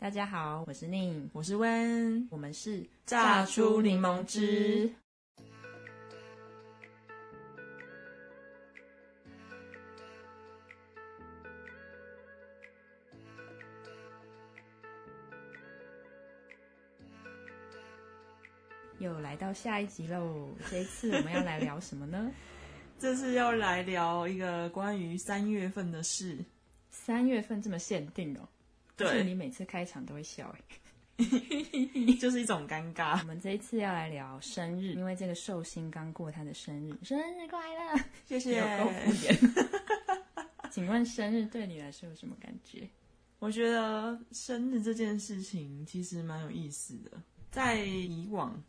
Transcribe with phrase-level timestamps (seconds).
[0.00, 4.88] 大家好，我是宁，我是温，我们是榨出柠檬汁。
[19.00, 20.54] 又来到下一集喽！
[20.70, 22.30] 这一次我们要来聊什么呢？
[23.00, 26.38] 这次要来聊一个关于三月份的事。
[26.88, 28.48] 三月份这么限定哦？
[28.98, 30.54] 对，你每次开场都会笑
[31.16, 31.24] 哎，
[32.20, 33.18] 就是一种尴尬。
[33.22, 38.04] 我们这一次要来聊生日，因为这个寿星刚过他的生日，生日快乐！
[38.26, 38.62] 谢谢。
[40.70, 42.88] 请问生日对你来说有什么感觉？
[43.38, 47.22] 我觉得生日这件事情其实蛮有意思的。
[47.50, 48.62] 在以往，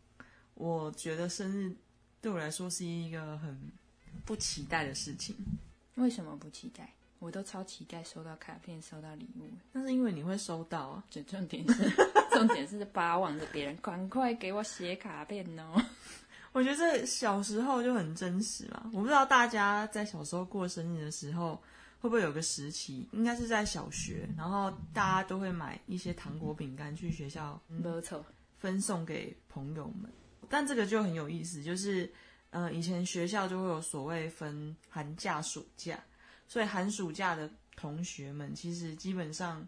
[0.54, 1.74] 我觉得生日
[2.20, 3.70] 对我来说是一个很
[4.24, 5.36] 不期待的事情。
[5.96, 6.94] 为什么不期待？
[7.20, 11.04] 我都超期待收到卡片、收到礼物，那是因为你会收到啊。
[11.10, 11.88] 这重点是，
[12.32, 15.80] 重点是巴望着别人赶快给我写卡片哦。
[16.52, 18.90] 我觉得这小时候就很真实嘛。
[18.94, 21.54] 我不知道大家在小时候过生日的时候，
[22.00, 28.24] 会不会有个时期，应该是在小学，然后大家都会买一些糖果、饼干去学校，没错，
[28.58, 30.10] 分送给朋友们。
[30.48, 32.10] 但这个就很有意思，就是，
[32.48, 36.02] 呃，以前学校就会有所谓分寒假、暑假。
[36.50, 39.64] 所以寒暑假的同学们，其实基本上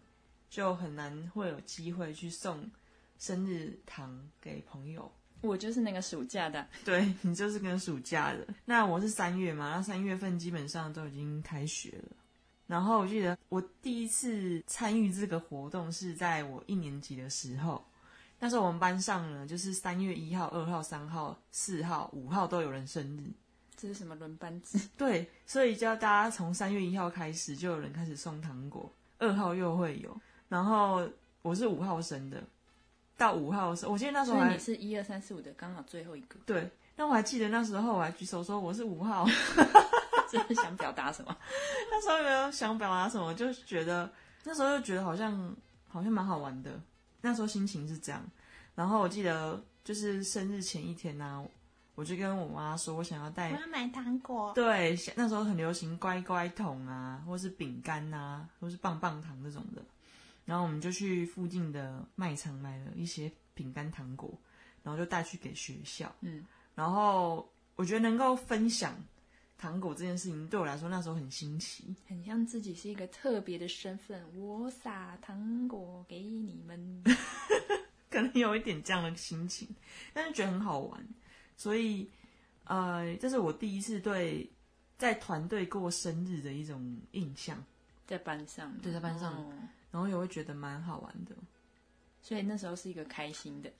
[0.49, 2.69] 就很难会有机会去送
[3.17, 5.09] 生日糖给朋友。
[5.39, 8.45] 我就是那个暑假的，对你就是跟暑假的。
[8.65, 12.17] 那我是三月嘛，那三月份基本上都已经开学了。
[12.67, 17.81] 然后我记得我第一次参与这个活动是在我一年级的时候，
[18.39, 23.31] 那时候我们班上呢，就是三月一号、二号、三号、四号、五号都有人生日。
[23.83, 24.79] 这是什么轮班制？
[24.97, 30.17] 对，所以叫大家从三月一号开始就有人开始送糖果，二号又会有，
[30.47, 31.05] 然后
[31.41, 32.41] 我是五号生的，
[33.17, 36.39] 到五号生，我记得那时候还你是一二三四五的刚好最后一个。
[36.45, 39.25] 对，那我还记得那时候我还举手说我是五号，
[40.31, 41.37] 真 的想表达什么？
[41.91, 43.33] 那时候有没有想表达什么？
[43.33, 44.09] 就觉得
[44.45, 45.53] 那时候就觉得好像
[45.89, 46.79] 好像蛮好玩的，
[47.19, 48.23] 那时候心情是这样。
[48.75, 51.45] 然后我记得就是生日前一天呢。
[51.95, 54.51] 我就跟我妈说，我想要带，我要买糖果。
[54.53, 59.83] 对，那时候很流行乖乖桶啊，或是饼干啊，或是棒棒糖这种的。
[60.45, 64.33] 然后我们就去附近的卖场买了一些饼干糖果，
[64.81, 66.13] 然后就带去给学校。
[66.21, 66.43] 嗯，
[66.73, 68.95] 然后我觉得能够分享
[69.57, 74.21] 糖果这件事情，对我来说那时候很新奇，很像自己是一个特别的身份。
[74.35, 77.03] 我撒糖果给你们，
[78.09, 79.67] 可能有一点这样的心情，
[80.11, 81.07] 但是觉得很好玩。
[81.55, 82.09] 所以，
[82.65, 84.49] 呃，这是我第一次对
[84.97, 87.63] 在团队过生日的一种印象，
[88.07, 89.33] 在班上，对，在班上，
[89.91, 91.35] 然后也会觉得蛮好玩的，
[92.21, 93.71] 所以那时候是一个开心的，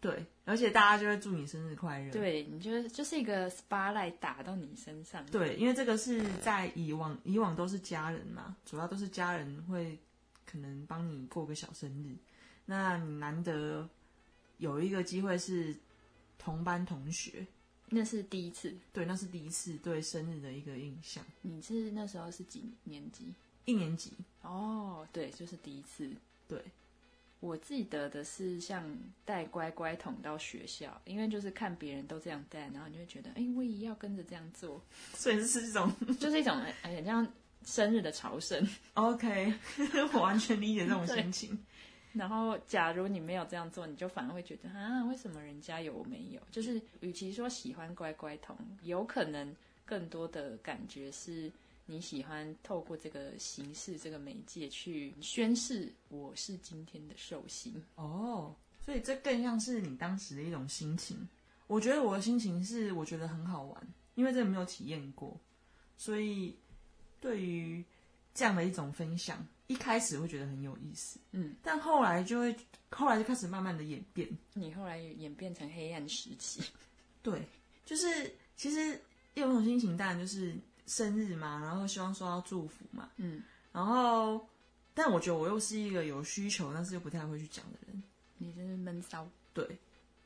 [0.00, 9.98] 对，而且大家就会祝你生日快乐，对，你觉得就是一个 spotlight 打到你身上，对，因为这个是在以往以往都是家人嘛，主要都是家人会
[10.46, 12.16] 可能帮你过个小生日，
[12.64, 13.88] 那你难得
[14.58, 15.76] 有一个机会是。
[16.38, 17.46] 同班同学，
[17.88, 18.74] 那是第一次。
[18.92, 21.24] 对，那是第一次对生日的一个印象。
[21.42, 23.32] 你是那时候是几年级？
[23.64, 24.12] 一年级。
[24.42, 26.10] 哦，对，就是第一次。
[26.46, 26.62] 对，
[27.40, 34.82] 我记得的是像带乖乖桶到学校，因为就是看别人都这样带，然后你就会觉得，哎，我也要跟着这样做。
[35.14, 37.26] 所以是这种， 就是一种哎，像
[37.64, 38.66] 生日的朝圣。
[38.94, 39.52] OK，
[40.14, 41.58] 我完全理解这种心情。
[42.18, 46.40] 然后，假如你没有这样做，你就反而会觉得啊，为什么人家有我没有？
[46.50, 49.54] 就是，与其说喜欢乖乖桶，有可能
[49.86, 51.50] 更多的感觉是
[51.86, 58.52] 你喜欢透过这个形式、这个媒介去宣示我是今天的寿星哦。
[58.84, 61.16] 所以这更像是你当时的一种心情。
[61.68, 63.86] 我觉得我的心情是，我觉得很好玩，
[64.16, 65.38] 因为这个没有体验过，
[65.96, 66.56] 所以
[67.20, 67.84] 对于
[68.38, 69.44] 这样的一种分享。
[69.66, 72.56] 一开始会觉得很有意思，嗯，但后来就会，
[72.90, 74.28] 后来就开始慢慢的演变。
[74.54, 76.62] 你后来演变成黑暗时期，
[77.20, 77.42] 对，
[77.84, 78.98] 就是其实
[79.34, 80.56] 有一种心情，当然就是
[80.86, 83.42] 生日嘛，然后希望收到祝福嘛，嗯，
[83.72, 84.48] 然后，
[84.94, 88.02] 但我觉得我又是一个有需求，但是又不太会去讲的人。
[88.38, 89.68] 你是闷骚，对，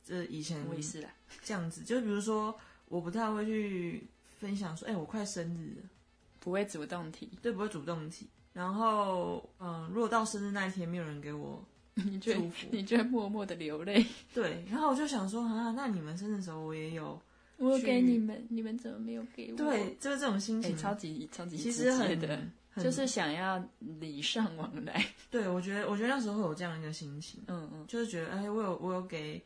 [0.05, 1.11] 这以前我也是啦，
[1.43, 2.57] 这样子，就比如说，
[2.87, 4.07] 我不太会去
[4.39, 5.89] 分享说，哎，我快生日了，
[6.43, 8.27] 不会主动提，对，不会主动提。
[8.53, 11.65] 然后，嗯，如果到生日那一天没有人给我
[12.21, 14.05] 祝福，你就会默默的流泪。
[14.35, 17.21] 对，然后我就想说啊，那你们生日的时候我也有，
[17.59, 19.57] 我给你们，你们怎么没有给我？
[19.57, 22.19] 对，就是这种心情，超级超级其实很
[22.75, 25.03] 很就是想要礼尚往来。
[25.31, 29.39] 对我觉得，我觉得那时候会有这样一个心情，嗯嗯，就是觉得，哎，我有我有给，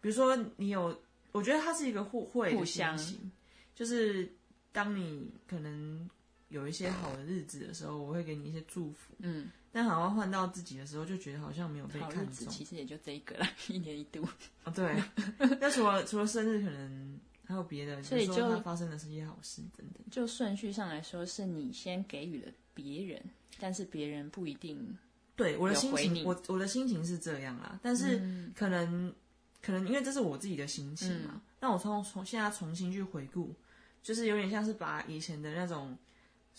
[0.00, 0.94] 比如说你有，
[1.32, 3.32] 我觉得它是一个互惠的互相心情，
[3.74, 4.30] 就是
[4.72, 6.08] 当你可能
[6.50, 12.48] 有一些好的日子的时候，我会给你一些祝福，嗯，但好像换到自己的时候，就觉得好像没有被好日子看中。
[12.48, 14.28] 其实也就这一个啦， 一年一度。
[14.64, 15.02] 哦，对，
[15.60, 20.04] 那除了除了生日，可能还有别的，所以就它发生的是一些好事等等。
[20.10, 23.22] 就顺序上来说，是你先给予了别人，
[23.58, 24.98] 但是别人不一定
[25.36, 28.20] 对我的心情我我的心情是这样啦，但是
[28.54, 29.14] 可能、
[29.62, 33.54] 可能因为这是我自己的心情嘛，那我从从现在重新去回顾，
[34.02, 35.96] 就是有点像是把以前的那种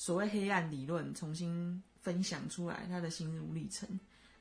[0.02, 3.88] 所谓黑暗理论重新分享出来，他的心路历程。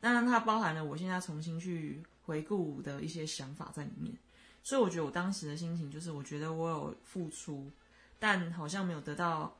[0.01, 4.17] 当然它包含了我现在重新去回顾的一些想法在里面，
[4.63, 7.71] 所以我觉得我当时的心情就是，我觉得我有付出，
[8.19, 9.55] 但好像没有得到，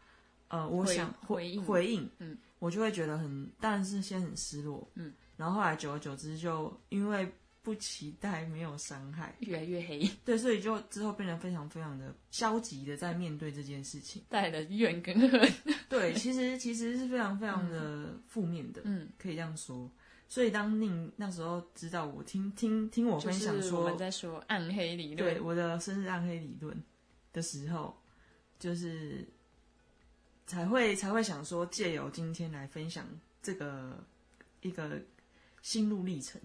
[0.49, 1.63] 呃，我想回应。
[1.63, 7.31] 回应，嗯，我就会觉得很，但是先很失落，嗯，然后后来久而久之就因为
[7.63, 14.23] 不期待没有伤害，越来越黑，对，所以就之后变得非常非常的消极的在面对这件事情。
[14.31, 15.53] 带了怨跟恨。
[15.89, 19.91] 对，其实其实是非常非常的负面的，嗯，可以这样说。
[20.27, 26.83] 所以当宁那时候知道我听听听我分享说，是我们在说暗黑理论，对我的生日暗黑理论
[27.33, 27.95] 的时候，
[28.59, 29.29] 就是
[30.47, 33.07] 才会才会想说，借由今天来分享
[33.43, 34.03] 这个
[34.63, 35.03] 一个
[35.63, 36.41] 心路历程。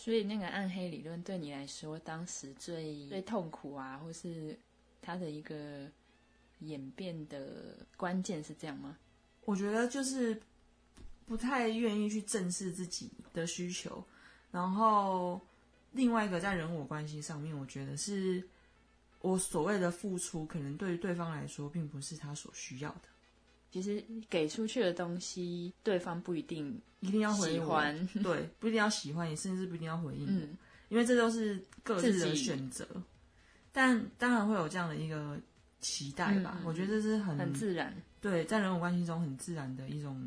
[0.00, 4.56] 所以那个暗黑理论对你来说，当时最最痛苦啊，或是
[5.02, 5.90] 它的一个
[6.60, 8.96] 演变的关键是这样吗？
[9.44, 10.40] 我觉得就是
[11.26, 14.04] 不太愿意去正视自己的需求，
[14.52, 15.40] 然后
[15.90, 18.40] 另外一个在人我关系上面，我觉得是
[19.20, 23.08] 我所谓的付出，可能对于对方来说，并不是他所需要的，
[23.70, 28.08] 其实给出去的东西，对方不一定一定要回喜我欢。
[28.22, 30.56] 对，不一定要喜欢，也甚至不一定要回应，嗯，
[30.88, 32.86] 因为这都是各自的选择。
[33.72, 35.38] 但当然会有这样的一个
[35.80, 37.94] 期待吧，嗯嗯我觉得这是很很自然。
[38.20, 40.26] 对，在人我关系中很自然的一种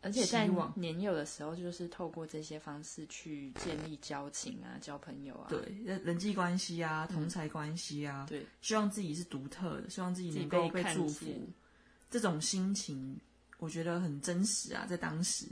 [0.00, 0.72] 而且在希望。
[0.76, 5.48] 年幼的时候，就是透过这些方式去建立交情啊、交朋友啊。
[5.50, 11.26] 对人人际关系啊、同才关系啊，对，希望自己是独特的，希望自己自己能够被看祝福。
[11.26, 11.46] 见，
[12.16, 13.14] 这种心情
[13.58, 15.44] 我觉得很真实啊，在当时，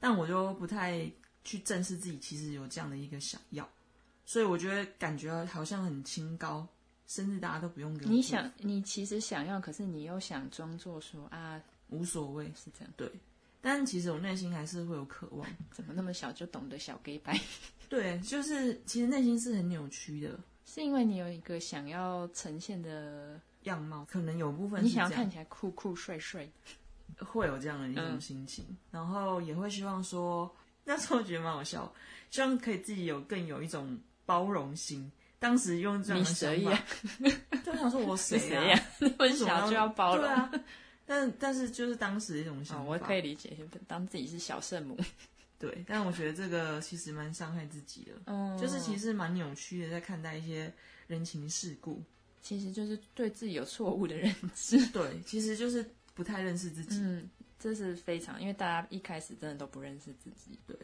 [0.00, 1.08] 但我就不太
[1.44, 3.68] 去正视自己其实有这样的一个想要，
[4.26, 6.66] 所以我觉得感觉好像很清高，
[7.06, 13.08] 甚至大家都不用给我你想，你其实想要，可是你又想装作说啊，无所谓，是这样，对，
[13.60, 15.48] 但其实我内心还是会有渴望。
[15.70, 17.40] 怎么那么小就懂得小 gay 白？
[17.88, 20.40] 对，就是其实内心是很扭曲的。
[20.66, 26.48] 是因为你有一个想要呈现的，样貌，可能有部分你想要看起来酷酷帅帅，
[27.18, 31.92] 会有这样的一种嗯心情，然后也会希望说，那时候觉得蛮好笑，
[32.30, 35.10] 希望可以自己有更有一种包容心。
[35.40, 36.82] 当时用这样你的想法？
[37.64, 38.38] 就想说我谁？
[38.68, 38.82] 呀？
[38.98, 40.34] 那么为什么小就要包容对？
[40.34, 40.50] 啊，
[41.06, 43.56] 但但是就是当时的一种想哦，法，我可以理解，
[43.86, 44.98] 当自己是小圣母，
[45.56, 50.72] 对，但我觉得这个其实蛮伤害自己的，嗯，就是其实蛮扭曲的，在看待一些
[51.06, 52.02] 人情世故。
[52.42, 54.84] 其实就是对自己有错误的认知。
[54.88, 60.58] 对，其实就是不太认识自己，嗯，这是非常，因为大家一开始真的都不认识自己。
[60.66, 60.76] 对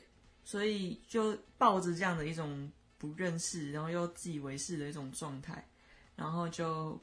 [0.42, 5.66] 所以就抱着这样的一种不认识，然后又自以为是的一种状态，
[6.14, 7.00] 然后就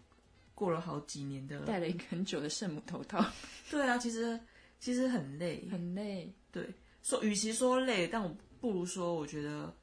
[0.53, 1.61] 过了好几年的。
[1.61, 3.25] 戴了一个很久的圣母头套，
[3.71, 4.39] 对啊，其实
[4.79, 6.31] 其实很累，很累。
[6.51, 6.69] 对，
[7.01, 9.73] 说与其说累，但我不如说，我觉得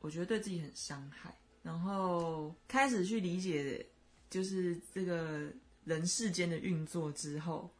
[0.00, 3.86] 我觉得对自己很伤害，然后开始去理解，
[4.30, 5.50] 就是这个
[5.84, 7.70] 人世间的运作之后，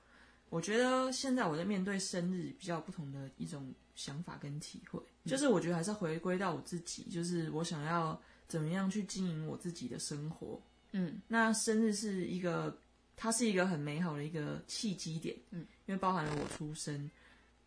[0.49, 10.61] 我觉得现在我在面对生日比较不同的一种想法跟体会，就是我觉得还是回归到我自己，就是我想要怎么样去经营我自己的生活。
[10.93, 12.75] 嗯，那生日是一个，
[13.15, 17.11] 它是一个很美好的一个契机点，嗯，因为包含了我出生，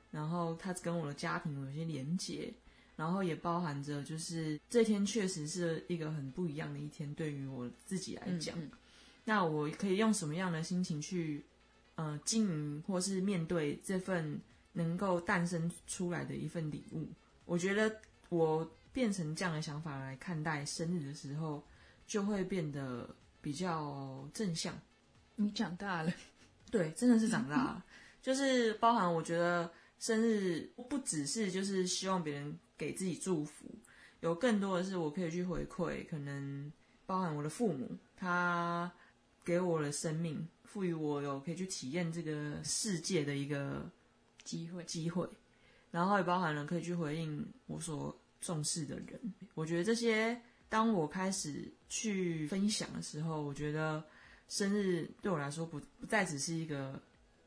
[0.09, 2.51] 然后它跟我的家庭有一些连结，
[2.95, 8.69] 然后也包含着就是这天确实是一个很不一样的一天，对于我自己来讲，嗯
[9.24, 11.45] 那我可以用什么样的心情去，
[11.95, 14.41] 呃，经营或是面对这份
[14.74, 17.07] 能够诞生出来的一份礼物？
[17.45, 17.95] 我觉得
[18.29, 21.63] 我变成这样的想法来看待生日的时候，
[22.07, 24.74] 就会变得比较正向。
[25.36, 26.12] 你长大了，
[26.71, 27.86] 对，真的是长大了，
[28.24, 33.65] 就是包含我觉得生日不只是就是希望别人给自己祝福，
[34.21, 36.71] 有更多的是我可以去回馈，可能
[37.05, 38.91] 包含我的父母，他
[39.45, 43.88] 给我的生命，赋予我有可以去体验这个世界的一个
[44.43, 45.29] 机会，机会，
[45.91, 49.19] 然后也包含了可以去回应我所重视的人。
[49.53, 54.03] 我觉得这些，当我开始去分享的时候，我觉得
[54.50, 57.00] 生日对我来说不不再只是一个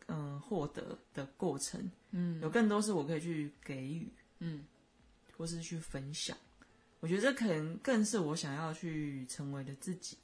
[0.07, 2.41] 嗯获得的过程，嗯。
[2.41, 4.65] 有更多是我可以去给予，嗯
[5.37, 6.37] 或是去分享。
[7.01, 10.17] 我觉得这可能更是我想要去成为的自己。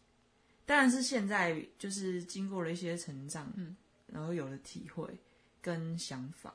[0.65, 3.77] 当然是现在就是经过了一些成长，嗯，
[4.07, 5.07] 然后有了体会
[5.61, 6.55] 跟想法。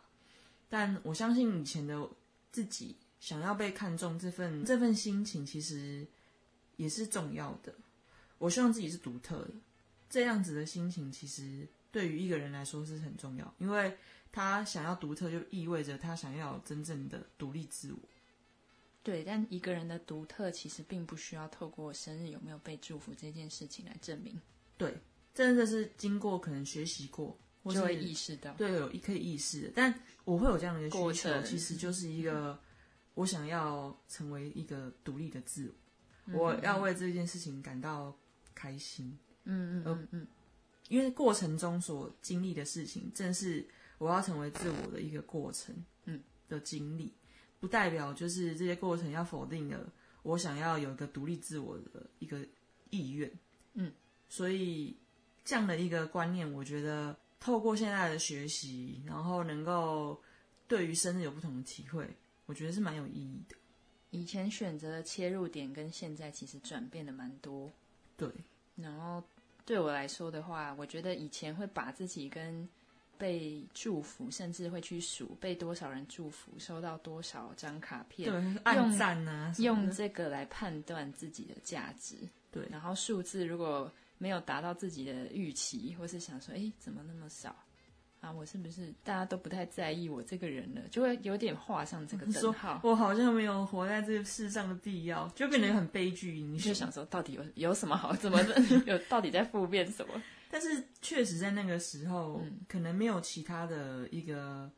[0.68, 2.10] 但我相信以前的
[2.52, 6.08] 自己想要被看重这份这份心情，其实
[6.78, 7.74] 也是重要的。
[8.38, 9.52] 我希望自己是独特的，
[10.10, 13.96] 这样子的心情其实对于一个人来说是很重要，因为
[14.32, 18.00] 他想要独特，就意味着他想要真正的独立自我。
[19.06, 24.36] 对，但一个人的独特其实并不需要透过生日有没有被祝福这件事情来证明，
[24.80, 24.98] 对，
[25.32, 28.52] 真的是经过可能学习过，我就会意识到。
[28.54, 29.74] 对有一可以意识的。
[29.76, 29.94] 但
[30.24, 32.60] 我会有这样的一个需求，过程其实就是一个
[33.14, 35.72] 我想要成为一个独立的自
[36.34, 38.18] 我，我要为这件事情感到
[38.56, 40.28] 开心，嗯嗯嗯嗯，
[40.90, 43.64] 因为过程中所经历的事情，正是
[44.00, 46.20] 我要成为自我的一个过程，嗯
[46.50, 47.14] 的经历，
[47.66, 49.92] 不代表就是这些过程要否定了
[50.22, 52.46] 我想要有一个独立自我的一个
[52.92, 53.32] 意愿，
[53.74, 53.92] 嗯，
[54.30, 54.96] 所以
[55.44, 60.22] 这样的一个观念，我觉得透过现在的学习，然后能够
[60.68, 62.08] 对于生日有不同的体会，
[62.46, 63.56] 我觉得是蛮有意义的。
[64.12, 67.72] 以前选择的切入点跟现在其实转变的蛮多。
[68.16, 68.30] 对，
[68.76, 69.24] 然后
[69.66, 72.70] 对我来说的话，我觉得以前会把自己跟
[73.18, 82.16] 被祝福，甚至会去数被多少人祝福，收到多少张卡片，对，暗赞啊，什么的用这个来判断自己的价值。
[82.52, 87.56] 对然后数字如果没有达到自己的预期，或是想说，哎，怎么那么少？
[88.22, 90.82] 啊，我是不是大家都不太在意我这个人了？
[90.90, 92.80] 就会有点画上这个说等号。
[92.84, 96.32] 我好像没有活在这个世上的必要，就变得很悲剧。
[96.32, 98.16] 你你就想说，到底有有什么好？
[98.16, 98.40] 怎么
[98.88, 100.14] 有到底在负面什么？
[100.56, 104.72] 但是确实在那个时候，嗯可能没有其他的一个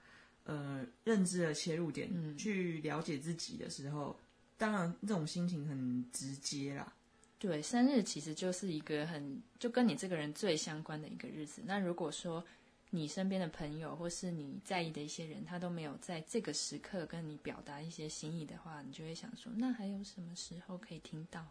[0.43, 4.19] 呃认知的切入点、嗯去了解自己的时候，
[4.57, 6.91] 当然这种心情很直接啦。
[7.37, 11.61] 对，生日其实就是一个很就跟你这个人最相关的一个日子。
[11.63, 12.43] 那如果说
[12.89, 21.45] 你身边的朋友或是你在意的一些人，他都没有在这个时刻跟你表达一些心意的话，你就会想说，那还有什么时候可以听到？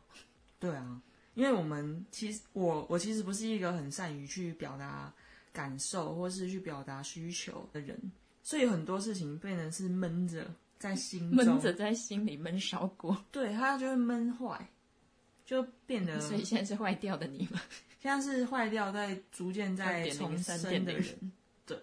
[0.59, 1.01] 对啊，
[1.37, 5.13] 因为我们其实我我其实不是一个很善于去表达
[5.53, 7.97] 感受或是去表达需求的人，
[8.43, 14.67] 所以很多事情变成是闷着在心中，闷着在心里闷烧锅，对它就会闷坏，
[15.45, 17.61] 就变得所以现在是坏掉的你吗？
[18.01, 21.33] 现在是坏掉，在逐渐在重生的人。
[21.67, 21.79] 对，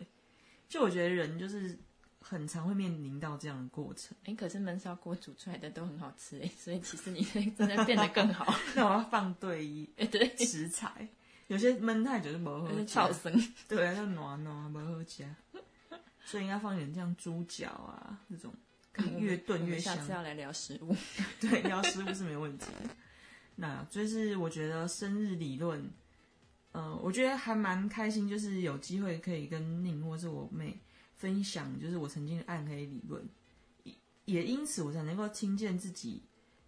[0.67, 1.77] 就我觉得人就是
[2.25, 4.15] 很常会面临到这样的过程。
[4.23, 8.55] 哎，可是焖烧锅煮出来的都很好吃哎，所以其实你真的变得更好。
[8.75, 11.07] 那我要放对一 哎，对，食材，
[11.47, 12.93] 有些焖太久就不好就是吃。
[12.93, 13.33] 超生。
[13.67, 15.27] 对啊，就暖暖不好吃。
[16.25, 18.53] 所以应该放一点像猪脚啊这种，
[18.93, 20.03] 可以越炖越香下。
[20.03, 20.95] 次要来聊食物。
[21.41, 22.89] 对，聊食物是没问题的。
[23.55, 25.91] 那就是我觉得生日理论，
[26.71, 30.79] 呃，我觉得还蛮开心，就是有机会可以跟宁或是我妹
[31.15, 33.27] 分享，就是我曾经的暗黑理论，
[33.83, 33.93] 也
[34.25, 36.21] 也因此我才能够听见自己，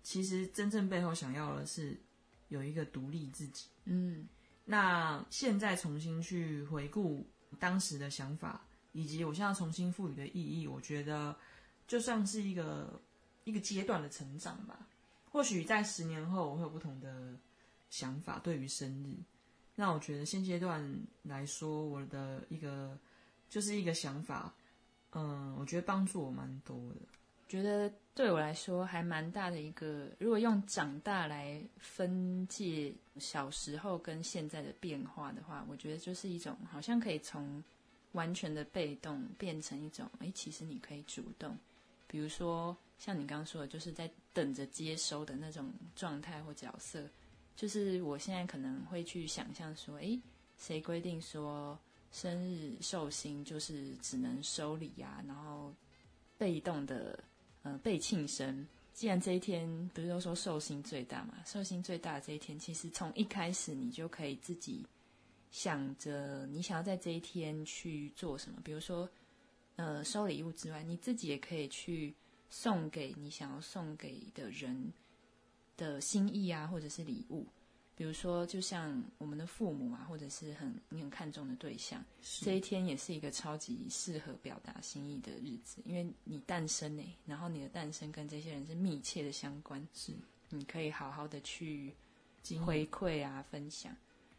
[0.03, 1.97] 其实真正背后想要的是
[2.49, 3.65] 有一个独立自己。
[3.85, 4.27] 嗯，
[4.63, 7.25] 那现在重新去回顾
[7.59, 11.35] 当时的想法，以及我现在重新赋予的意义，我觉得
[11.87, 13.01] 就算是一个
[13.43, 14.87] 一个阶段的成长吧。
[15.31, 17.37] 或许在十年后，我会有不同的
[17.89, 19.17] 想法对于生日。
[19.75, 20.81] 那我觉得现阶段
[21.23, 22.97] 来说，我的一个
[23.49, 24.53] 就是一个想法，
[25.11, 26.95] 嗯，我觉得帮助我蛮多的。
[27.47, 37.63] 觉得对我来说还蛮大的一个，如果用长大来分界小时候跟现在的变化的话，我觉得就是一种好像可以从
[38.13, 41.55] 完全的被动变成一种，哎，其实你可以主动。
[42.07, 47.07] 比如说像你刚刚说的，就是在等着接收的那种状态或角色，
[47.55, 50.19] 就是我现在可能会去想象说，哎，
[50.57, 51.77] 谁规定说
[52.15, 55.73] 生日寿星就是只能收礼啊，然后
[56.37, 57.21] 被动的。
[57.67, 58.63] 呃，被庆生。
[58.93, 64.85] 既然这一天不是都说寿星最大嘛，寿星最大的这一天，其实从一开始你就可以自己
[65.49, 68.61] 想着你想要在这一天去做什么。
[68.63, 69.09] 比如说，
[69.77, 72.13] 呃，收礼物之外，你自己也可以去
[72.51, 74.93] 送给你想要送给的人
[75.75, 77.47] 的心意啊，或者是礼物。
[77.95, 82.03] 比如说，就像我们的父母啊，或者是很你很看重的对象，
[82.41, 90.13] 这一天也是一个超级适合表达心意的日子，因为你诞生呢，然后你的诞生跟这些人是密切的相关，是。
[90.49, 91.91] 你可以好好的去
[92.63, 93.93] 回馈啊，分享。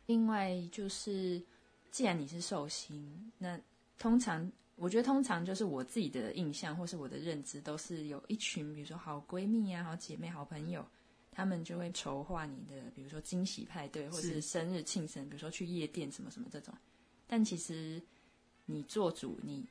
[0.07, 1.43] 另外就是，
[1.91, 3.59] 既然你是寿星，那
[3.99, 10.87] 通常我觉得通常就是我自己的印象或是我的认知，都是有一群比如说好闺蜜啊、好姐妹、好朋友，
[11.37, 16.73] 他们就会筹划你的，比如说惊喜派对或是是生日庆生，比如说去夜店什么什么这种。
[17.27, 18.03] 但其实
[18.65, 19.63] 你做主，你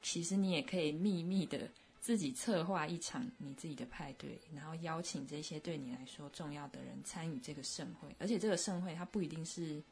[0.00, 8.08] 其实你也可以秘密的自己策划一场你自己的派对，然后邀请这些对你来说重要的人参与这个盛会。
[8.18, 9.82] 而且这个盛会它不一定是，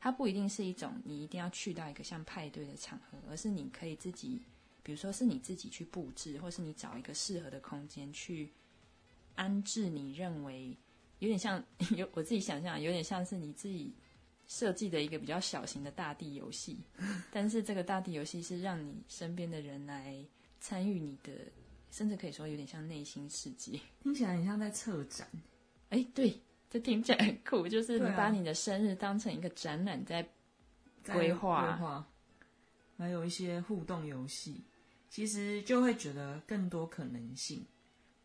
[0.00, 4.42] 它不一定是一种你一定要去到一个像派对的场合，而是你可以自己，
[4.82, 8.50] 比如说是你自己去布置，或是你找一个适合的空间去
[9.38, 10.76] 安置你认为
[11.20, 11.64] 有点像
[11.96, 13.94] 有我自己想象，有点像是你自己
[14.48, 16.78] 设计的一个比较小型的大地游戏，
[17.30, 20.24] 但是这个大地游戏是让你身边的人来
[20.58, 21.32] 参与你的，
[21.92, 23.78] 甚至可以说有点像内心世界。
[24.02, 25.28] 听起来很像在策展，
[25.90, 30.28] 哎，对，这听起来很酷，就是你把你的生日当成一个展览在
[31.04, 31.62] 在规划。
[31.62, 32.08] 规划，
[32.96, 34.64] 还有一些互动游戏，
[35.08, 37.64] 其实就会觉得更多可能性，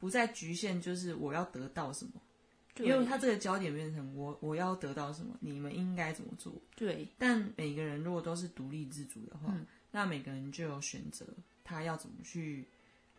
[0.03, 2.11] 不再局限就是我要得到什么，
[2.79, 6.53] 因为他这个焦点变成我我要得到什么，你们应该怎么做。
[6.75, 11.25] 对但每个人如果都是独立自主的话，嗯那每个人就有选择
[11.63, 12.67] 他要怎么去，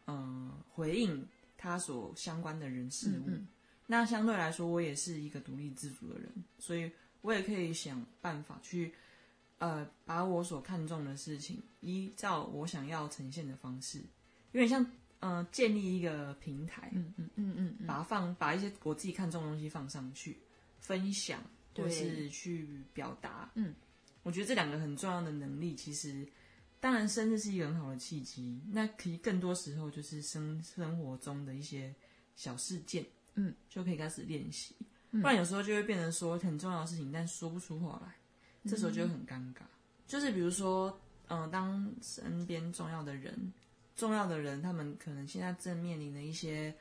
[0.08, 1.26] 嗯、回应
[1.56, 3.24] 他所相关的人事物。
[3.28, 3.48] 嗯嗯
[3.86, 8.92] 那相对来说，我也是一个独立自主的人，所以我也可以想办法去，
[9.56, 14.00] 呃，把我所看重的事情，依照我想要呈现的方式，
[14.52, 14.84] 有点像，
[15.24, 20.36] 呃，建立一个平台，嗯嗯嗯嗯嗯，把它放，把一些我自己看重的东西放上去，
[20.80, 21.42] 分享
[21.74, 23.50] 或是去表达。
[23.54, 23.74] 嗯，
[24.22, 26.28] 我觉得这两个很重要的能力，其实
[26.78, 31.94] 当然生日是一个很好的契机，那可以更多时候就是生生活中的一些
[32.36, 34.74] 小事件，嗯，就可以开始练习。
[35.12, 38.14] 嗯不然有时候就会变成说很重要的事情，但说不出话来，
[38.68, 39.62] 这时候就会很尴尬。
[40.06, 43.50] 就是比如说，嗯、当身边重要的人，
[43.96, 46.74] 重要的人，他们可能现在正面临的一些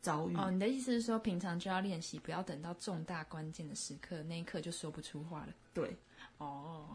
[0.00, 5.54] 遭遇，哦，你的意思是说，平常就要练习，不要等到重大关键的时刻，那一刻就说不出话了。
[5.74, 5.94] 对，
[6.38, 6.88] 哦，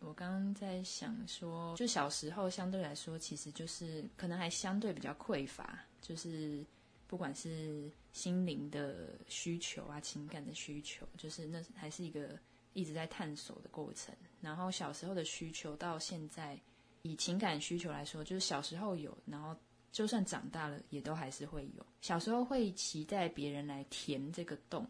[0.00, 6.64] 我刚刚在想说，就小时候相对来说，其实就是可能还相对比较匮乏，就是
[7.06, 12.38] 不管是心灵的需求啊，情感的需求，就是那还是一个
[12.74, 14.14] 一直在探索的过程。
[14.40, 16.60] 然后小时候的需求到现在，
[17.04, 19.54] 以情感需求来说，就是小时候有，然后
[19.92, 21.86] 就算长大了，也都还是会有。
[22.00, 24.86] 小时候会期待别人来填这个洞，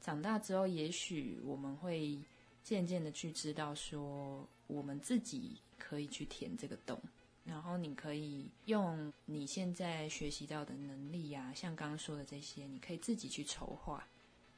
[0.00, 2.18] 长大之后，也许我们会
[2.64, 7.00] 渐渐的去知道说，我们自己可以去填这个洞。
[7.44, 14.06] 然后你可以用你现在学习到的能力呀、像刚刚说的这些，你可以自己去筹划，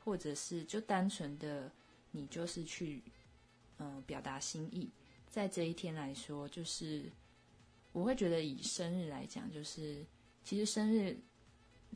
[0.05, 1.71] 或者是就单纯的
[2.11, 3.03] 你就是去
[3.79, 4.89] 嗯、表达心意。
[5.35, 7.11] 在这一天来说，就是
[7.91, 10.07] 我会觉得以生日来讲，就是
[10.45, 11.19] 其实生日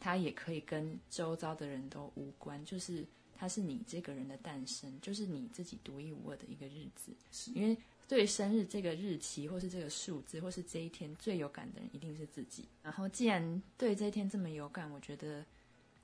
[0.01, 7.13] 它也可以跟周遭的人都无关，就是它是你这个人的诞生，就是你自己独一无二的一个日子。
[7.55, 12.65] 因为对生日这个日期，或是这个数字，或是这一天最有感的人，一定是自己。
[12.83, 15.47] 然后，既然对这一天这么有感，我觉得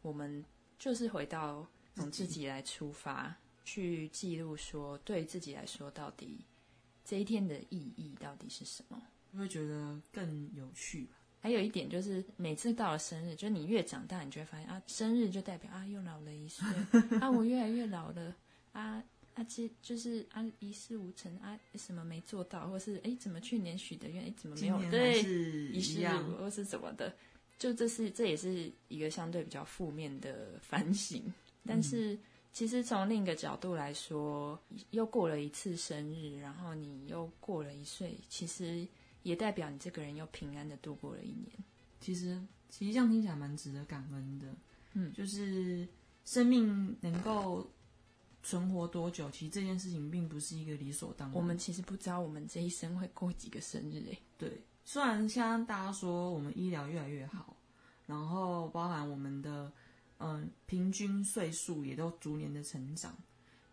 [0.02, 0.44] 我们
[0.78, 1.66] 就是回到
[1.96, 6.38] 从自己来出发，去记录说，对自己来说，到底
[7.04, 9.00] 这一天的意义到底是什么？
[9.36, 11.16] 会觉得更有趣吧。
[11.40, 16.66] 还有一点就是，每次到了生日，就你越长大，你就会发现啊，生日就代表啊，又老了一岁
[17.20, 18.34] 啊，我越来越老了
[18.72, 27.14] 啊 啊，这就是啊，一事无成啊，什么没做到，或是哎，怎么去年许的愿，哎，怎么没有对是一样，无或是怎么的，
[27.58, 31.22] 就这是这也是一个相对比较负面的反省。
[31.66, 32.18] 但是
[32.54, 34.56] 其实从另一个角度来说，
[34.90, 38.86] 又过了一次生日，然后你又过了一岁，其实
[39.24, 41.52] 也代表你这个人又平安的度过了一年。
[42.00, 42.40] 其实
[42.70, 44.46] 其实这样听起来蛮值得感恩的。
[44.92, 45.86] 嗯就是
[46.24, 47.68] 生命能够
[48.44, 51.36] 存活多久，其实这件事情并不是一个理所当然。
[51.36, 54.18] 我们其实不知道我们这一生会过几个生日诶。
[54.38, 57.56] 对，虽然现在大家说我们医疗越来越好，
[58.06, 59.72] 然后包含我们的
[60.24, 63.14] 嗯、呃平均岁数也都逐年的成长，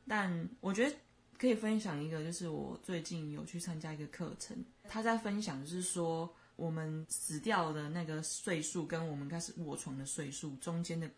[0.08, 0.96] 但我觉得
[1.38, 11.10] 可以分享一个，就是我最近有去参加一个课程，他在分享就是说我们死掉的那个岁数跟我们开始卧床的岁数中间的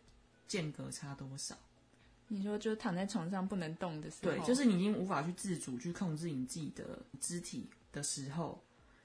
[0.46, 1.54] 间隔差多少。
[2.28, 8.58] 你说就躺在床上不能动的时候，对，就是你已经无法去自主去控制你自己的肢体的时候，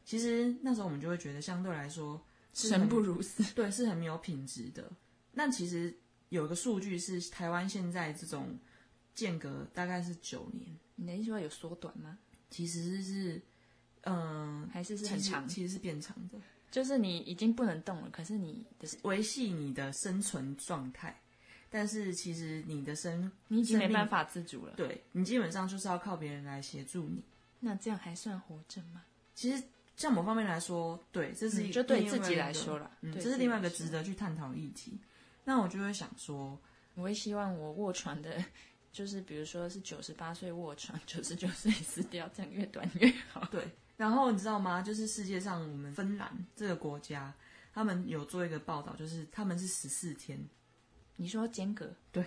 [0.05, 2.19] 其实那时候我们就会觉得相对来说
[2.53, 3.43] 生不如死。
[3.53, 4.89] 对，是很没有品质的。
[5.33, 5.93] 那其实
[6.29, 8.57] 有个数据是，台湾现在这种
[9.13, 12.17] 间隔大概是九年，你的意思说有缩短吗？
[12.49, 13.41] 其实是，
[14.01, 15.47] 嗯、还是是很长？
[15.47, 16.39] 其实是变长的，
[16.71, 21.19] 就是你已经不能动了，可是你的维系你的生存状态。
[21.71, 24.73] 但是其实你的生，你已经没办法自主了。
[24.75, 27.21] 对你基本上就是要靠别人来协助你。
[27.59, 29.03] 那这样还算活着吗？
[29.35, 29.63] 其实，
[29.95, 34.97] 在某方面来说，对，这是一、嗯就对自己来说了嗯，对这是另外一个值得去探讨的议题。
[35.49, 36.55] 那我就会想说，
[36.93, 38.45] 我会希望我卧床的，
[38.91, 43.43] 就是比如说是九十八岁卧床，九十九岁死掉，这样越短越好。
[43.49, 44.79] 对，然后你知道吗？
[44.79, 47.33] 就是世界上我们芬兰这个国家，
[47.73, 50.39] 他们有做一个报道，就是他们是十四天，
[51.15, 52.23] 你说间隔，对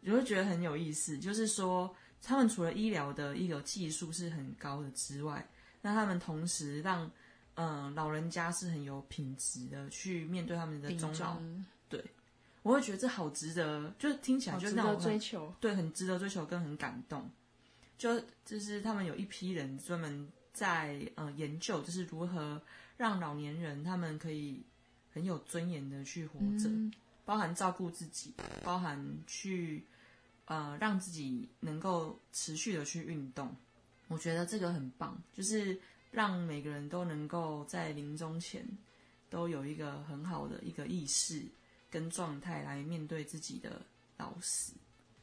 [0.00, 1.18] 你会觉得很有意思。
[1.18, 5.44] 就是说，他们除了医疗的医疗技术是很高的之外，
[5.82, 7.10] 那他们同时让
[7.54, 11.34] 嗯、呃老人家是很有品质的去面对他们的病终老。
[11.34, 11.66] 中
[12.62, 15.54] 我会觉得这好值得，就是听起来就让我很追求。
[15.60, 17.30] 对，很值得追求跟很感动。
[17.96, 22.60] 就就是他们有一批人专门在呃研究，就是如何
[22.96, 24.62] 让老年人他们可以
[25.12, 26.92] 很有尊严的去活着，嗯
[27.24, 29.84] 包含照顾自己，包含去
[30.46, 33.54] 呃让自己能够持续的去运动。
[34.08, 35.78] 我觉得这个很棒，就是
[36.10, 38.66] 让每个人都能够在临终前
[39.28, 41.44] 都有一个很好的一个意识
[41.90, 43.82] 跟状态来面对自己的
[44.16, 44.74] 老死。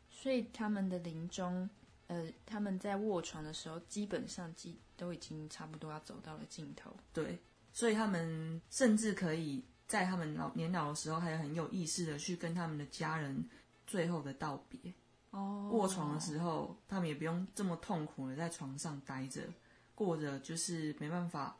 [0.10, 1.70] 所以他们的临终，
[2.08, 6.96] 呃，他们在卧床的时候，基本上基都已经差不多要走到了尽头。
[7.14, 7.38] 对，
[7.72, 13.48] 所以他们甚至可以在他们老年老的时候，还很有意识的去跟他们的家人
[13.86, 14.94] 最后的道别。
[15.32, 19.42] 哦卧床的时候，他们也不用这么痛苦的在床上待着，
[19.94, 21.56] 过着就是没办法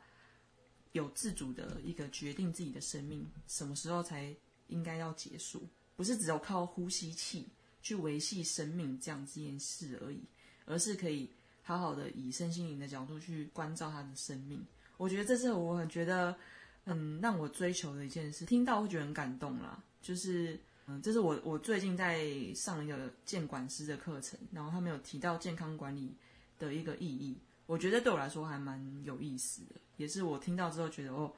[0.92, 4.34] 有自主的一个决定自己的生命什么时候才
[4.68, 5.62] 应该要结束，
[5.96, 7.46] 不是只有靠呼吸器
[7.82, 10.22] 去维系生命这样这件事而已，
[10.64, 11.28] 而是可以
[11.62, 14.64] 好好的以身心灵的角度去关照他的生命。
[14.96, 16.36] 我觉得这是我很觉得，
[16.84, 19.82] 嗯，让我追求的一件事，听到会觉得很感动啦。
[20.00, 26.14] 就是，嗯，这是我我最近在上一个健管师的课程，然后他们有提到健康管理
[26.58, 31.32] 的一个意义，我觉得对我来说还蛮有意思的，也是我听到之后觉得哦，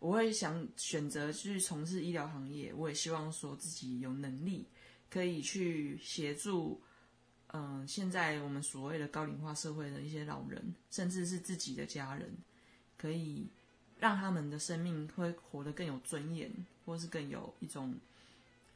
[0.00, 4.66] 我会想选择去从事医疗行业，我也希望说自己有能力
[5.08, 6.80] 可以去协助。
[7.52, 12.32] 嗯，现在我们所谓的高龄化社会的一些老人，甚至是自己的家人，
[12.96, 13.46] 可以
[13.98, 16.50] 让他们的生命会活得更有尊严，
[16.86, 17.94] 或是更有一种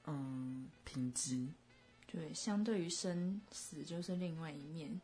[0.07, 1.47] 嗯品质。
[2.11, 5.01] 对，相对于生死就是另外一面。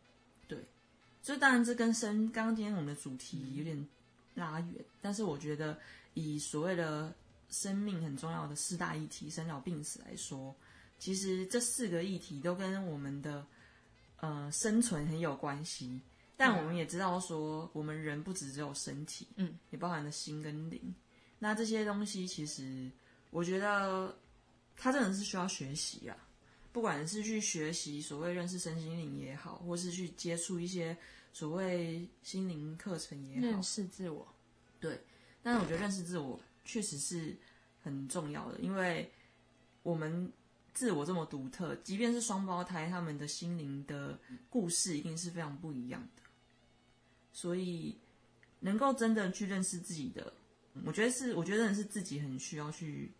[0.49, 0.59] 对
[1.23, 3.89] 就当然这跟生刚刚今天我们的主题有点
[4.35, 5.79] 拉远，但是我觉得
[6.15, 7.15] 以所谓的
[7.49, 10.55] 生命很重要的四大议题——生老病死来说，
[10.99, 13.47] 其实这四个议题都跟我们的
[14.17, 16.01] 呃生存很有关系。
[16.37, 20.81] 但我们也知道说，我们人不只只有身体，嗯，也包含了心跟灵。
[21.39, 22.91] 那这些东西其实，
[23.31, 24.17] 我觉得
[24.77, 26.17] 它真的是需要学习啊。
[26.73, 30.97] 不管是去学习所谓认识身心灵也好，或是去接触一些
[31.33, 34.27] 所谓心灵课程也好认，识自我，
[35.43, 37.37] 但是我觉得认识自我确实是
[37.83, 39.11] 很重要的，因为
[39.83, 40.31] 我们
[40.75, 46.23] 自我这么独特，即便是双胞胎，他们的心灵的故事一定是非常不一样的。
[47.33, 47.97] 所以，
[48.61, 50.33] 能够真的去认识自己的，
[50.85, 53.11] 我觉得是，我觉得是自己很需要去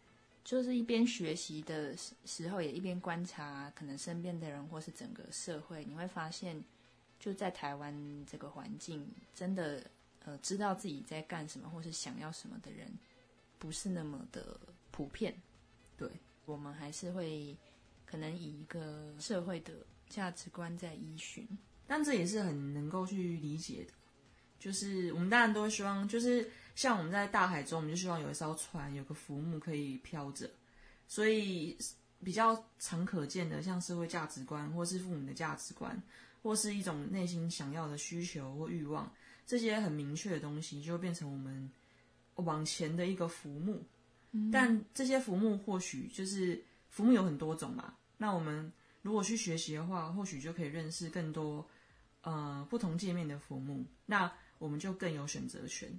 [0.45, 6.63] 就是一边学习的时时候，也一边观察可能身边的人或是整个社会，你会发现，
[7.19, 7.95] 就在台湾
[8.27, 9.85] 这个环境，真的
[10.25, 12.91] 呃知道自己在干什么或是想要什么的人，
[13.59, 14.59] 不是那么的
[14.91, 15.35] 普遍。
[15.97, 16.09] 对，
[16.45, 17.57] 我们还是会
[18.07, 19.75] 可能以一个社会的
[20.09, 21.47] 价值观在依循。
[21.87, 23.93] 但这也是很能够去理解的。
[24.59, 30.51] 就是我们当然都会希望，就是像我们在大海中，我们就希望有一艘船，有个浮木可以飘着。
[31.09, 31.77] 所以
[32.23, 36.01] 比较常可见的，像社会价值观，或是父母的价值观，
[36.43, 39.11] 或是一种内心想要的需求或欲望，
[39.51, 41.69] 这些很明确的东西，就会变成我们
[42.37, 43.83] 往前的一个浮木。
[44.53, 51.67] 但这些浮木或许就是浮木有很多种嘛，那我们如果去学习的话，或许就可以认识更多
[52.21, 55.91] 呃不同界面的浮木，那我们就更有选择权。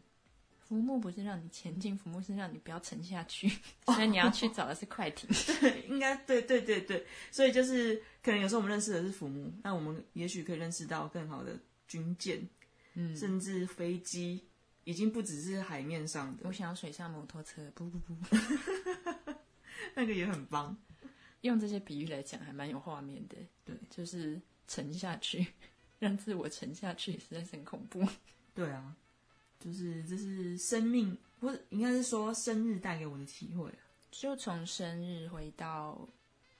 [0.61, 3.51] 浮木不是让你前进，浮木是让你不要沉下去，
[3.87, 5.29] 所以你要去找的是快艇。
[5.59, 12.47] 对，应该对对对对，所以就是可能有时候我们认识的是浮木，那我们也许可以认识到更好的军舰，
[12.93, 14.43] 嗯，甚至飞机，
[14.84, 18.15] 已经不只是海面上的我，想要水上摩托车，不不不，
[19.95, 20.77] 那个也很棒。
[21.41, 23.36] 用这些比喻来讲，还蛮有画面的。
[23.65, 25.45] 对，就是沉下去，
[25.97, 28.08] 让自我沉下去，实在是很恐怖。
[28.54, 28.95] 对啊，
[29.60, 33.77] 就是这是生命，不是应该是说生日带给我的体会啊。
[34.12, 36.08] 就从生日回到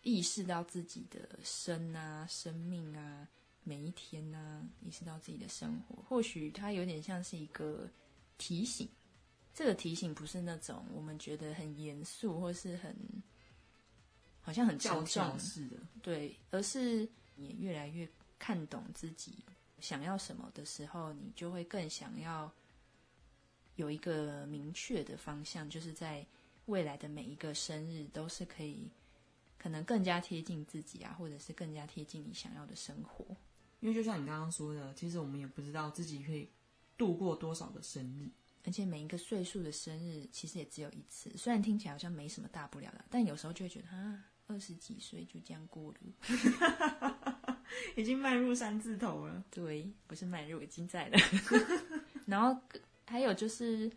[0.02, 3.28] 意识到自己的生啊、生命啊、
[3.63, 7.89] 每一天啊，意识到自己的生活，或许它有点像是一个
[8.38, 8.89] 提醒。
[9.54, 12.95] 这个提醒不是那种我们觉得很严肃或是很
[14.41, 18.08] 好像很教沉重似，的，对，而是你越来越
[18.39, 19.43] 看懂自己
[19.80, 22.52] 想要什么的时候，你就会更想要
[23.76, 26.26] 有一个明确的方向，就是在
[26.67, 28.89] 未来的每一个生日都是可以
[29.60, 33.26] 可能更加贴近自己啊，或者是更加贴近你想要的生活。
[33.82, 36.48] 因为就像你刚刚说的，其实我们也不知道自己可以
[36.98, 38.30] 度过多少的生日。
[38.63, 47.58] 而且每一个岁数的生日其实也只有一次，虽然听起来好像没什么大不了的，但有时候就会觉得啊，二十几岁就这样过了。
[47.98, 49.44] 已经迈入三字头了。
[49.50, 51.17] 对，不是迈入，已经在了。
[52.28, 52.56] 然后
[53.08, 53.91] 还有就是，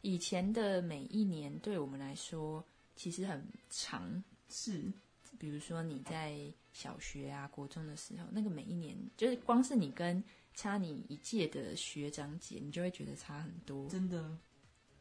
[0.00, 2.64] 以前的每一年对我们来说
[2.96, 4.92] 其实很长，是，
[5.40, 6.38] 比如说你在
[6.74, 10.22] 小学啊、国中的时候，那个每一年就是光是你跟
[10.52, 13.88] 差你一届的学长姐，你就会觉得差很多。
[13.88, 14.36] 真的，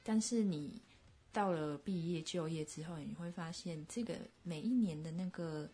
[0.02, 0.82] 但是你
[1.34, 5.70] 到了毕业就业之后，你会发现这个每一年的那个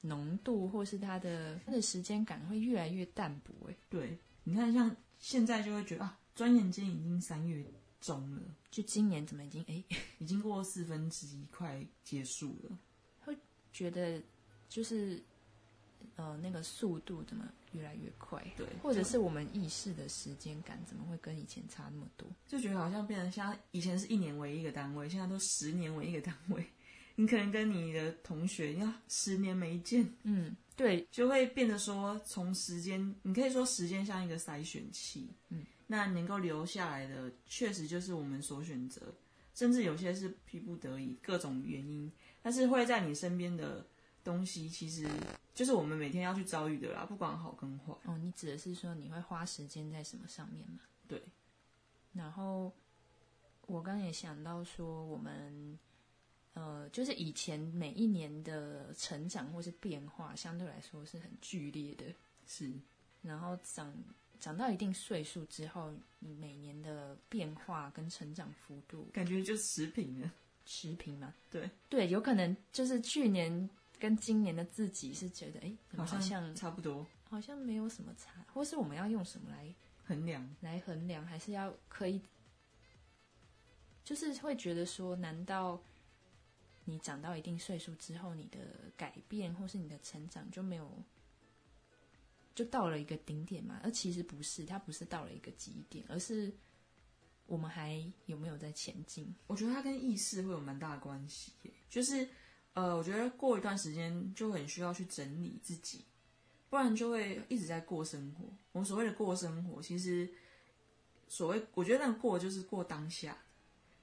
[0.00, 3.52] 浓度，或是它的它的时间感会越来越淡薄。
[3.68, 4.16] 哎，对。
[4.44, 7.66] 你看，像现在就会觉得啊，转眼间已经三月
[8.00, 9.82] 中了，就今年怎么已经哎，
[10.18, 12.78] 已经过四分之一，快结束了。
[13.74, 14.22] 觉得
[14.70, 15.22] 就是
[16.16, 18.42] 呃那个速度怎么越来越快？
[18.56, 22.26] 对或者是我们意识的时间感怎么会跟以前差那么多？
[22.46, 26.64] 就觉得好像变成像以前是一年为一个单位，现在都十年为一个单位。
[27.16, 39.00] 你可能跟你的同学要十年没见，嗯，对，就会变得说，从时间，你可以说时间像一个筛选器，嗯，那能够留下来的，确实就是我们所选择，
[39.54, 42.10] 甚至有些是逼不得已，各种原因，
[42.42, 43.86] 但是会在你身边的
[44.22, 45.08] 东西，其实
[45.54, 50.80] 就是我们每天要去遭遇的啦，不管好跟坏，哦，你指的是说你会花时间在什么上面吗？
[51.06, 51.22] 对，
[52.12, 52.72] 然后
[53.66, 55.78] 我刚刚也想到说，我们
[56.54, 62.04] 呃，就是以前每一年的成长或是变化，相对来说是很剧烈的。
[62.46, 62.72] 是，
[63.22, 63.90] 然后长
[64.40, 70.32] 长到一定岁数之后，你每年的变化跟成长幅度感觉就持平了，
[70.64, 71.34] 持平嘛？
[71.50, 73.68] 对，对，有可能就是去年
[73.98, 79.74] 跟今年的自己是觉得，哎，好像差不多好像没有什么差，或是我们要用什么来
[80.06, 82.20] 衡量，来衡量，还是要可以，
[84.04, 85.80] 就是会觉得说，难道
[86.84, 88.58] 你长到一定岁数之后，你的
[88.96, 90.90] 改变或是你的成长就没有，
[92.54, 93.80] 就到了一个顶点嘛？
[93.82, 96.52] 而其实不是，它不是到了一个极点，而是
[97.46, 99.34] 我们还有没有在前进？
[99.46, 101.52] 我觉得它跟意识会有蛮大的关系，
[101.90, 102.28] 就是
[102.74, 106.04] 呃，我觉得过一段时间就很需要去整理自己，
[106.70, 108.44] 不然就会一直在过生活。
[108.72, 110.32] 我们所谓的过生活，其实
[111.28, 113.36] 所谓我觉得那个过就是过当下，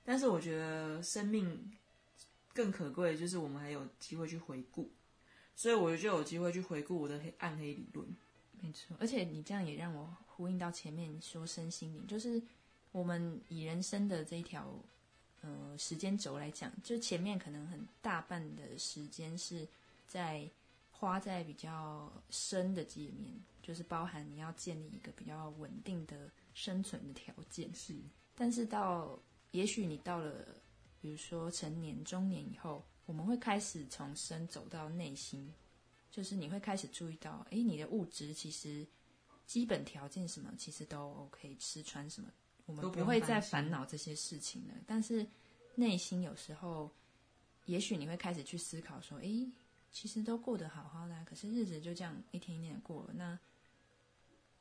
[0.03, 1.71] 但是我觉得生命
[2.53, 4.91] 更可贵就是我们还有机会去回顾，
[5.55, 8.07] 所以我就有机会去回顾我的黑暗黑理论。
[8.61, 12.41] 没错，而且你这样也让我呼应到前面说身心灵，就是
[12.91, 14.71] 我们以人生的这一条
[15.41, 19.67] 呃时间轴来讲，就前面可能很大半的时间是
[20.07, 20.47] 在
[20.91, 27.73] 花在比较深的界面，就是包含你要建立一个比较稳定的生存的条件。
[27.73, 27.95] 是，
[28.35, 29.17] 但是到
[29.49, 30.45] 也许你到了
[31.01, 35.51] 比如说成年、中年以后，我们会开始从深走到内心。
[36.11, 38.85] 就是你会开始注意到，哎，你的物质其实
[39.47, 42.29] 基本条件什么其实都 OK，吃穿什么，
[42.65, 44.73] 我们都不不会再烦恼这些事情了。
[44.85, 45.25] 但是
[45.75, 46.91] 内心有时候，
[47.65, 49.49] 也许你会开始去思考说，哎，
[49.91, 53.39] 其实都过得好好的啊，可是日子就这样一天一天的过了，那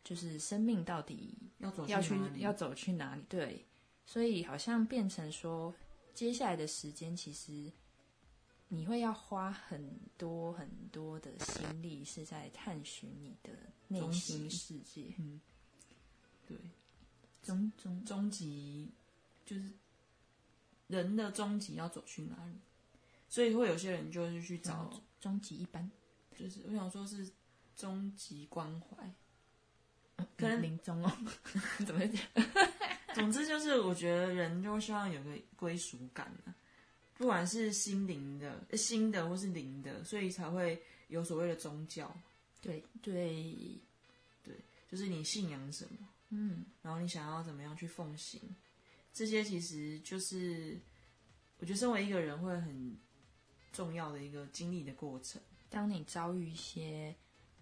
[0.04, 3.22] 就是生命到底要走要去要走去哪里？
[3.28, 3.66] 对，
[4.06, 5.74] 所以好像变成说，
[6.14, 7.70] 接下来的时间其实
[8.72, 13.52] 你会要花很多很多的心力，是在探寻你的
[13.88, 15.12] 内终心世界。
[15.18, 15.40] 嗯。
[16.46, 16.56] 对。
[17.42, 18.88] 终终终极
[19.44, 19.70] 就是
[20.86, 22.54] 人的终极要走去哪里，
[23.28, 25.90] 所以会有些人就是去找，终极一般，
[26.38, 27.28] 就是我想说是
[27.74, 29.12] 终极关怀。
[30.36, 31.10] 可能临终哦，
[31.86, 32.22] 怎么讲？
[33.16, 36.54] 总之就是，我觉得人就希望有个归属感啊，
[37.20, 42.10] 不管是心灵的、心的或是灵的，所以才会有所谓的宗教。
[42.62, 43.78] 对对
[44.42, 44.54] 对，
[44.90, 48.40] 就是你信仰什么，嗯，然后你想要怎么样去奉行，
[49.12, 50.80] 这些其实就是
[51.58, 52.96] 我觉得身为一个人会很
[53.70, 55.38] 重要的一个经历的过程。
[55.68, 57.14] 当你遭遇一些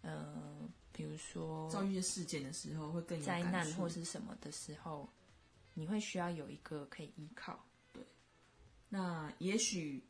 [0.02, 0.70] 呃。
[0.90, 5.08] 比如说遭遇一些事件的时候，会更灾难或是什么的时候，
[5.74, 7.64] 你会需要有一个可以依靠。
[8.90, 10.02] 对，那也许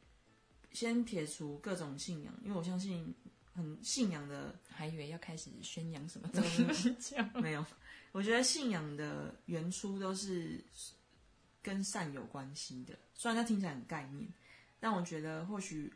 [0.72, 3.14] 先撇除各种信仰，因为我相信
[3.54, 6.42] 很信仰的，还以为要开始宣扬什么宗
[6.98, 7.64] 教， 没有。
[8.12, 10.64] 我觉得信仰的原初都是
[11.62, 14.26] 跟善有关系的，虽然它听起来很概念，
[14.80, 15.92] 但我觉得或许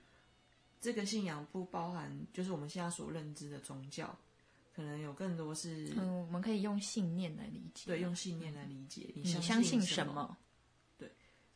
[0.80, 4.16] 这个信仰不包含就是我们现在所认知的宗教。
[4.74, 9.12] 可能有更多是，嗯，我们可以用信念来理解，对，用信念来理解。
[9.14, 10.34] 你相信什么？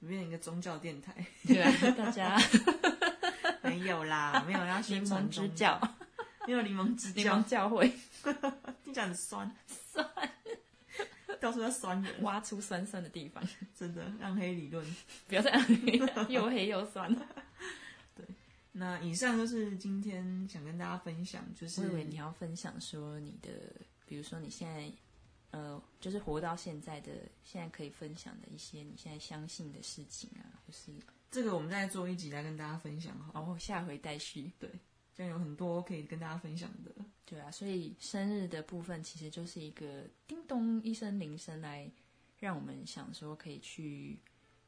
[0.00, 2.37] 对，变成一个宗教电台，对大家。
[3.62, 5.80] 没有啦，没有要柠檬之教，
[6.46, 7.40] 没有柠檬之教。
[7.42, 7.92] 教会，
[8.85, 9.52] 听起来很酸。
[9.66, 10.09] 酸，
[11.40, 13.42] 到处要酸人，挖出酸酸的地方，
[13.74, 14.87] 真的暗黑理论，
[15.26, 17.12] 不要再暗黑，又黑又酸。
[18.14, 18.24] 对。
[18.72, 23.50] 那以上就是今天想跟大家分享，就是我以为你要分享说你的，
[24.06, 24.90] 比如说你现在，
[25.56, 30.92] 呃，就是活到现在的，现在可以分享的一些你现在相信的事情啊，就是。
[31.30, 34.70] 这个我们再做一集来跟大家分享好，然后下回待续，对，
[35.14, 41.90] 这样有很多可以跟大家分享的，对啊，所以生日的部分其实就是一个叮咚一声铃声来
[42.38, 44.18] 让我们想说可以去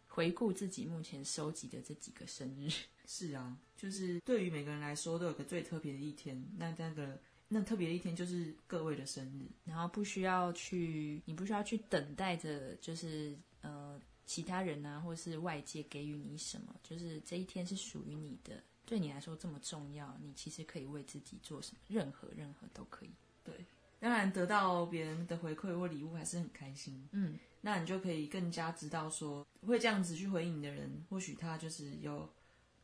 [0.07, 2.71] 回顾自己目前收集的这几个生日。
[3.07, 7.19] 是啊，就是对于每个人来说都有个最特别的一天，那那个
[7.49, 23.11] 那特别的一天就是各位的生日，然后不需要去，你不需要去等待着，就是呃其他人啊，或是外界给予你什么，就是这一天是属于你的，对你来说这么重要，你其实可以为自己做什么，任何任何都可以。
[23.43, 23.55] 对，
[23.99, 32.29] 当然得到别人的回馈或礼物还是很开心，嗯，那你就可以更加知道说会这样子去回应你的人，或许他就是有。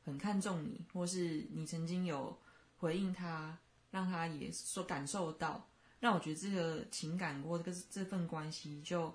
[0.07, 2.38] 很看重你，或是你曾经有
[2.77, 3.59] 回应他，
[3.94, 5.64] 让他也说感受到，
[6.00, 9.14] 让我觉得这个情感或这个这份关系就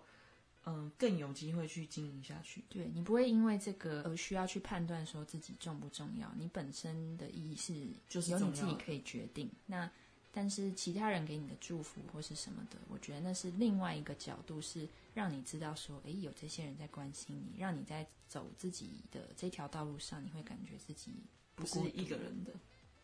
[0.63, 2.63] 嗯更有机会去经营下去。
[2.69, 7.73] 对你不会因为这个而需要去判断说自己重不重要，你本身的意义是
[8.07, 9.51] 就是由你自己可以决定。
[9.65, 9.91] 那
[10.31, 21.11] 但是其他人给你的祝福或是什么的，我觉得那是另外一个角度，是让你知道说，哎，有这些人在关心你，让你在走自己的这条道路上，你会感觉自己
[21.55, 22.53] 不是一个人的，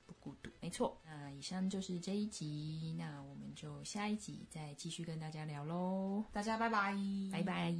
[0.05, 0.49] 不孤独。
[0.65, 0.97] 没错。
[1.05, 6.23] 那以上就是这一集，那我们就下一集再继续跟大家聊喽。
[6.31, 6.95] 大家拜拜，
[7.31, 7.75] 拜拜。